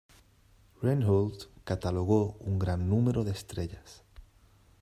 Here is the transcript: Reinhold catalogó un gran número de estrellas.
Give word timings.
Reinhold 0.81 1.43
catalogó 1.63 2.35
un 2.39 2.57
gran 2.57 2.89
número 2.89 3.23
de 3.23 3.33
estrellas. 3.33 4.03